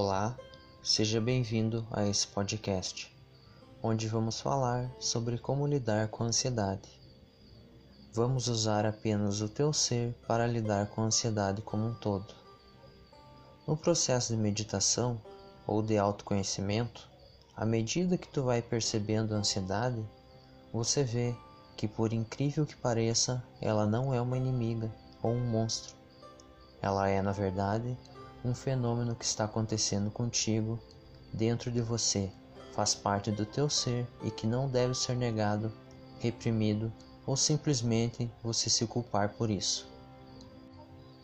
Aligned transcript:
Olá, 0.00 0.38
seja 0.80 1.20
bem-vindo 1.20 1.84
a 1.90 2.06
esse 2.06 2.24
podcast, 2.28 3.12
onde 3.82 4.06
vamos 4.06 4.40
falar 4.40 4.88
sobre 5.00 5.36
como 5.38 5.66
lidar 5.66 6.06
com 6.06 6.22
a 6.22 6.26
ansiedade. 6.28 6.88
Vamos 8.14 8.46
usar 8.46 8.86
apenas 8.86 9.40
o 9.40 9.48
teu 9.48 9.72
ser 9.72 10.14
para 10.24 10.46
lidar 10.46 10.86
com 10.86 11.02
a 11.02 11.06
ansiedade 11.06 11.62
como 11.62 11.88
um 11.88 11.94
todo. 11.94 12.32
No 13.66 13.76
processo 13.76 14.32
de 14.32 14.40
meditação 14.40 15.20
ou 15.66 15.82
de 15.82 15.98
autoconhecimento, 15.98 17.10
à 17.56 17.66
medida 17.66 18.16
que 18.16 18.28
tu 18.28 18.44
vai 18.44 18.62
percebendo 18.62 19.34
a 19.34 19.38
ansiedade, 19.38 20.08
você 20.72 21.02
vê 21.02 21.34
que 21.76 21.88
por 21.88 22.12
incrível 22.12 22.64
que 22.64 22.76
pareça, 22.76 23.42
ela 23.60 23.84
não 23.84 24.14
é 24.14 24.20
uma 24.20 24.36
inimiga 24.36 24.94
ou 25.20 25.32
um 25.32 25.44
monstro. 25.44 25.96
Ela 26.80 27.08
é, 27.08 27.20
na 27.20 27.32
verdade, 27.32 27.98
um 28.44 28.54
fenômeno 28.54 29.14
que 29.14 29.24
está 29.24 29.44
acontecendo 29.44 30.10
contigo, 30.10 30.78
dentro 31.32 31.70
de 31.70 31.80
você, 31.80 32.30
faz 32.72 32.94
parte 32.94 33.30
do 33.30 33.44
teu 33.44 33.68
ser 33.68 34.06
e 34.22 34.30
que 34.30 34.46
não 34.46 34.68
deve 34.68 34.94
ser 34.94 35.16
negado, 35.16 35.72
reprimido 36.20 36.92
ou 37.26 37.36
simplesmente 37.36 38.30
você 38.42 38.70
se 38.70 38.86
culpar 38.86 39.30
por 39.30 39.50
isso. 39.50 39.86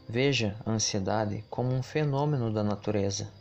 Veja 0.08 0.56
a 0.66 0.70
ansiedade 0.70 1.44
como 1.48 1.72
um 1.72 1.82
fenômeno 1.82 2.52
da 2.52 2.62
natureza, 2.62 3.32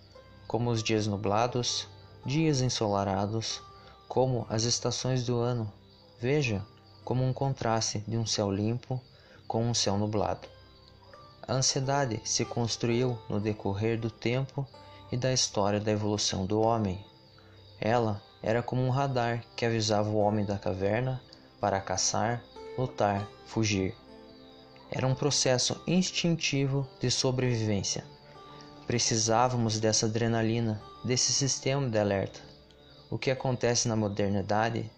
como 0.47 0.69
os 0.69 0.81
dias 0.81 1.07
nublados, 1.07 1.87
dias 2.25 2.61
ensolarados, 2.61 3.61
como 4.07 4.45
as 4.49 4.63
estações 4.63 5.25
do 5.25 5.39
ano. 5.39 5.71
Veja 6.21 6.65
como 7.03 7.23
um 7.23 7.33
contraste 7.33 7.99
de 8.07 8.17
um 8.17 8.25
céu 8.25 8.49
limpo 8.49 9.01
com 9.47 9.65
um 9.65 9.73
céu 9.73 9.97
nublado. 9.97 10.52
A 11.45 11.55
ansiedade 11.55 12.21
se 12.23 12.45
construiu 12.45 13.19
no 13.27 13.37
decorrer 13.37 13.99
do 13.99 14.09
tempo 14.09 14.65
e 15.11 15.17
da 15.17 15.33
história 15.33 15.77
da 15.77 15.91
evolução 15.91 16.45
do 16.45 16.61
homem. 16.61 17.05
Ela 17.81 18.21
era 18.41 18.63
como 18.63 18.81
um 18.81 18.89
radar 18.89 19.43
que 19.53 19.65
avisava 19.65 20.09
o 20.09 20.15
homem 20.15 20.45
da 20.45 20.57
caverna 20.57 21.21
para 21.59 21.81
caçar, 21.81 22.41
lutar, 22.77 23.27
fugir. 23.45 23.93
Era 24.89 25.05
um 25.05 25.13
processo 25.13 25.81
instintivo 25.85 26.87
de 27.01 27.11
sobrevivência. 27.11 28.05
Precisávamos 28.87 29.81
dessa 29.81 30.05
adrenalina, 30.05 30.81
desse 31.03 31.33
sistema 31.33 31.89
de 31.89 31.99
alerta. 31.99 32.39
O 33.09 33.17
que 33.17 33.29
acontece 33.29 33.89
na 33.89 33.97
modernidade 33.97 34.89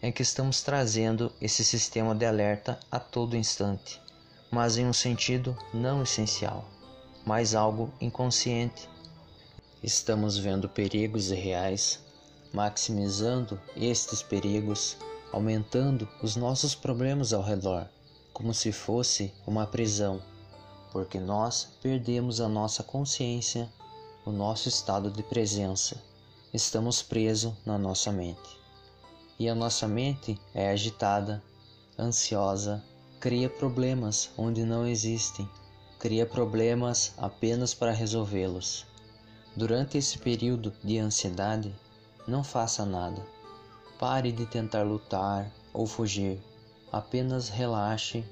é 0.00 0.10
que 0.10 0.22
estamos 0.22 0.62
trazendo 0.62 1.30
esse 1.42 1.62
sistema 1.62 2.14
de 2.14 2.24
alerta 2.24 2.80
a 2.90 2.98
todo 2.98 3.36
instante 3.36 4.00
mas 4.50 4.76
em 4.76 4.86
um 4.86 4.92
sentido 4.92 5.56
não 5.72 6.02
essencial, 6.02 6.64
mas 7.24 7.54
algo 7.54 7.92
inconsciente. 8.00 8.88
Estamos 9.82 10.36
vendo 10.36 10.68
perigos 10.68 11.30
reais, 11.30 12.00
maximizando 12.52 13.60
estes 13.76 14.22
perigos, 14.22 14.96
aumentando 15.32 16.08
os 16.22 16.36
nossos 16.36 16.74
problemas 16.74 17.32
ao 17.32 17.42
redor, 17.42 17.88
como 18.32 18.52
se 18.52 18.72
fosse 18.72 19.32
uma 19.46 19.66
prisão, 19.66 20.20
porque 20.92 21.20
nós 21.20 21.68
perdemos 21.80 22.40
a 22.40 22.48
nossa 22.48 22.82
consciência, 22.82 23.70
o 24.24 24.32
nosso 24.32 24.68
estado 24.68 25.10
de 25.10 25.22
presença. 25.22 26.02
Estamos 26.52 27.00
presos 27.00 27.54
na 27.64 27.78
nossa 27.78 28.10
mente. 28.10 28.58
E 29.38 29.48
a 29.48 29.54
nossa 29.54 29.86
mente 29.86 30.38
é 30.52 30.70
agitada, 30.70 31.42
ansiosa, 31.98 32.84
cria 33.20 33.50
problemas 33.50 34.30
onde 34.34 34.64
não 34.64 34.86
existem, 34.86 35.46
cria 35.98 36.24
problemas 36.24 37.12
apenas 37.18 37.74
para 37.74 37.92
resolvê-los. 37.92 38.86
Durante 39.54 39.98
esse 39.98 40.16
período 40.16 40.72
de 40.82 40.98
ansiedade, 40.98 41.74
não 42.26 42.42
faça 42.42 42.86
nada. 42.86 43.22
Pare 43.98 44.32
de 44.32 44.46
tentar 44.46 44.84
lutar 44.84 45.52
ou 45.74 45.86
fugir. 45.86 46.40
Apenas 46.90 47.50
relaxe 47.50 48.24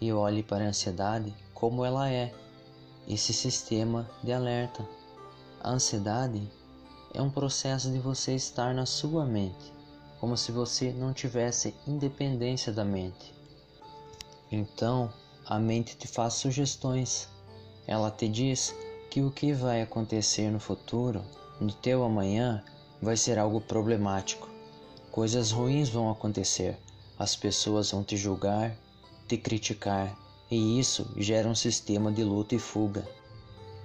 e 0.00 0.12
olhe 0.12 0.42
para 0.42 0.64
a 0.64 0.68
ansiedade 0.68 1.32
como 1.54 1.84
ela 1.84 2.10
é 2.10 2.34
esse 3.06 3.32
sistema 3.32 4.10
de 4.24 4.32
alerta. 4.32 4.84
A 5.60 5.70
ansiedade 5.70 6.50
é 7.14 7.22
um 7.22 7.30
processo 7.30 7.92
de 7.92 8.00
você 8.00 8.34
estar 8.34 8.74
na 8.74 8.86
sua 8.86 9.24
mente, 9.24 9.72
como 10.18 10.36
se 10.36 10.50
você 10.50 10.90
não 10.90 11.12
tivesse 11.12 11.76
independência 11.86 12.72
da 12.72 12.84
mente. 12.84 13.41
Então, 14.52 15.10
a 15.46 15.58
mente 15.58 15.96
te 15.96 16.06
faz 16.06 16.34
sugestões. 16.34 17.26
Ela 17.86 18.10
te 18.10 18.28
diz 18.28 18.74
que 19.10 19.22
o 19.22 19.30
que 19.30 19.54
vai 19.54 19.80
acontecer 19.80 20.50
no 20.50 20.60
futuro, 20.60 21.22
no 21.58 21.72
teu 21.72 22.04
amanhã, 22.04 22.62
vai 23.00 23.16
ser 23.16 23.38
algo 23.38 23.62
problemático. 23.62 24.48
Coisas 25.10 25.50
ruins 25.50 25.88
vão 25.88 26.10
acontecer. 26.10 26.78
As 27.18 27.34
pessoas 27.34 27.90
vão 27.90 28.04
te 28.04 28.14
julgar, 28.14 28.76
te 29.26 29.38
criticar, 29.38 30.14
e 30.50 30.78
isso 30.78 31.10
gera 31.16 31.48
um 31.48 31.54
sistema 31.54 32.12
de 32.12 32.22
luta 32.22 32.54
e 32.54 32.58
fuga. 32.58 33.08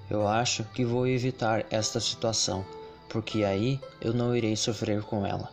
Eu 0.09 0.27
acho 0.27 0.65
que 0.65 0.83
vou 0.83 1.07
evitar 1.07 1.65
esta 1.69 1.99
situação, 2.01 2.65
porque 3.07 3.45
aí 3.45 3.79
eu 4.01 4.13
não 4.13 4.35
irei 4.35 4.55
sofrer 4.57 5.01
com 5.03 5.25
ela. 5.25 5.49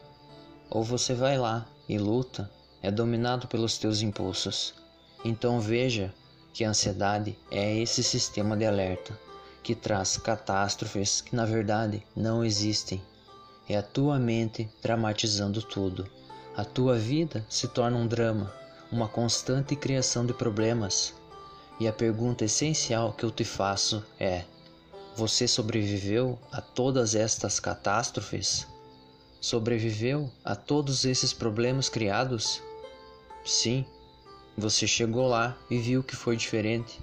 Ou 0.70 0.82
você 0.82 1.14
vai 1.14 1.38
lá 1.38 1.66
e 1.88 1.98
luta, 1.98 2.50
é 2.82 2.90
dominado 2.90 3.46
pelos 3.46 3.78
teus 3.78 4.02
impulsos. 4.02 4.83
Então 5.24 5.58
veja 5.60 6.12
que 6.52 6.64
a 6.64 6.68
ansiedade 6.68 7.36
é 7.50 7.78
esse 7.78 8.02
sistema 8.02 8.56
de 8.56 8.66
alerta 8.66 9.18
que 9.62 9.74
traz 9.74 10.18
catástrofes 10.18 11.22
que 11.22 11.34
na 11.34 11.46
verdade 11.46 12.02
não 12.14 12.44
existem. 12.44 13.02
É 13.66 13.78
a 13.78 13.82
tua 13.82 14.18
mente 14.18 14.68
dramatizando 14.82 15.62
tudo. 15.62 16.06
A 16.54 16.64
tua 16.64 16.98
vida 16.98 17.44
se 17.48 17.66
torna 17.66 17.96
um 17.96 18.06
drama, 18.06 18.52
uma 18.92 19.08
constante 19.08 19.74
criação 19.74 20.26
de 20.26 20.34
problemas. 20.34 21.14
E 21.80 21.88
a 21.88 21.92
pergunta 21.92 22.44
essencial 22.44 23.14
que 23.14 23.24
eu 23.24 23.30
te 23.30 23.42
faço 23.42 24.04
é: 24.20 24.44
você 25.16 25.48
sobreviveu 25.48 26.38
a 26.52 26.60
todas 26.60 27.14
estas 27.14 27.58
catástrofes? 27.58 28.66
Sobreviveu 29.40 30.30
a 30.44 30.54
todos 30.54 31.06
esses 31.06 31.32
problemas 31.32 31.88
criados? 31.88 32.62
Sim, 33.44 33.84
você 34.56 34.86
chegou 34.86 35.26
lá 35.26 35.56
e 35.68 35.78
viu 35.78 36.02
que 36.02 36.14
foi 36.14 36.36
diferente, 36.36 37.00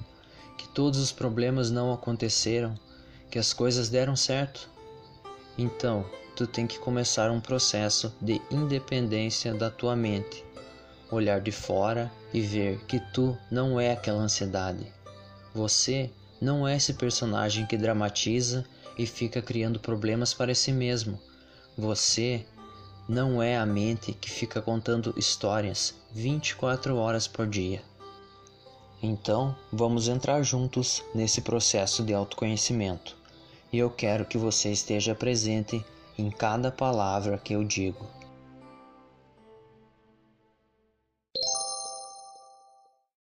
que 0.58 0.68
todos 0.70 1.00
os 1.00 1.12
problemas 1.12 1.70
não 1.70 1.92
aconteceram, 1.92 2.76
que 3.30 3.38
as 3.38 3.54
coisas 3.54 3.90
deram 3.90 4.16
certo. 4.16 4.70
Então, 5.58 6.06
tu 6.36 6.48
tem 6.48 6.66
que 6.66 6.80
começar 6.80 7.30
um 7.30 7.42
processo 7.42 8.14
de 8.22 8.42
independência 8.50 9.54
da 9.54 9.70
tua 9.70 9.96
mente, 9.96 10.46
olhar 11.12 11.42
de 11.42 11.52
fora 11.52 12.12
e 12.34 12.42
ver 12.42 12.80
que 12.86 13.00
tu 13.14 13.38
não 13.50 13.80
é 13.80 13.92
aquela 13.92 14.22
ansiedade. 14.22 14.86
Você 15.54 16.10
não 16.40 16.68
é 16.68 16.78
esse 16.78 16.94
personagem 16.94 17.66
que 17.66 17.78
dramatiza 17.78 18.66
e 18.98 19.06
fica 19.06 19.42
criando 19.42 19.80
problemas 19.80 20.34
para 20.34 20.56
si 20.56 20.72
mesmo. 20.72 21.20
Você 21.78 22.46
não 23.08 23.42
é 23.42 23.58
a 23.58 23.66
mente 23.66 24.14
que 24.14 24.30
fica 24.30 24.62
contando 24.62 25.14
histórias 25.18 25.96
24 26.12 26.96
horas 26.96 27.28
por 27.28 27.48
dia. 27.48 27.82
Então, 29.02 29.56
vamos 29.72 30.08
entrar 30.08 30.44
juntos 30.44 31.04
nesse 31.14 31.42
processo 31.42 32.04
de 32.04 32.14
autoconhecimento. 32.14 33.18
E 33.74 33.80
eu 33.80 33.90
quero 33.90 34.26
que 34.26 34.38
você 34.38 34.72
esteja 34.72 35.16
presente 35.16 35.84
em 36.18 36.30
cada 36.30 36.72
palavra 36.72 37.38
que 37.38 37.54
eu 37.54 37.64
digo. 37.64 38.21